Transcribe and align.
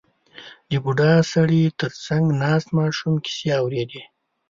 •د 0.69 0.71
بوډا 0.83 1.11
سړي 1.33 1.63
تر 1.79 1.91
څنګ 2.05 2.25
ناست 2.43 2.67
ماشوم 2.79 3.13
کیسې 3.25 3.49
اورېدې. 3.61 4.01